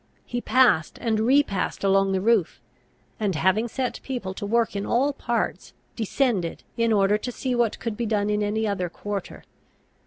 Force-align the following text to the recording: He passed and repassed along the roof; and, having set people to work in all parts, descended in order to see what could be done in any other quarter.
He 0.25 0.41
passed 0.41 0.97
and 0.99 1.19
repassed 1.19 1.83
along 1.83 2.11
the 2.11 2.21
roof; 2.21 2.59
and, 3.19 3.35
having 3.35 3.67
set 3.67 3.99
people 4.01 4.33
to 4.33 4.47
work 4.47 4.75
in 4.75 4.83
all 4.83 5.13
parts, 5.13 5.75
descended 5.95 6.63
in 6.75 6.91
order 6.91 7.19
to 7.19 7.31
see 7.31 7.53
what 7.53 7.77
could 7.77 7.97
be 7.97 8.07
done 8.07 8.31
in 8.31 8.41
any 8.41 8.65
other 8.67 8.89
quarter. 8.89 9.43